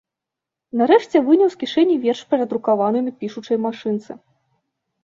Нарэшце 0.79 1.17
выняў 1.27 1.49
з 1.57 1.61
кішэні 1.65 1.99
верш, 2.07 2.25
перадрукаваны 2.33 2.99
на 3.07 3.11
пішучай 3.21 3.57
машынцы. 3.69 4.11